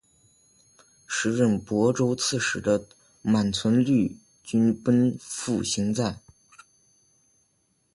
[1.05, 2.87] 时任虢州刺史的
[3.21, 6.17] 满存率军奔赴行在。